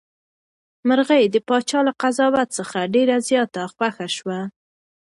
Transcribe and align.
مرغۍ 0.87 1.23
د 1.33 1.35
پاچا 1.47 1.79
له 1.87 1.93
قضاوت 2.01 2.49
څخه 2.57 2.79
ډېره 2.93 3.15
زیاته 3.27 3.61
خوښه 3.73 4.07
شوه. 4.17 4.39